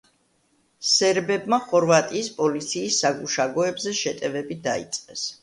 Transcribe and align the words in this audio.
სერბებმა 0.91 1.59
ხორვატიის 1.65 2.31
პოლიციის 2.39 2.99
საგუშაგოებზე 3.05 3.95
შეტევები 4.01 4.61
დაიწყეს. 4.67 5.29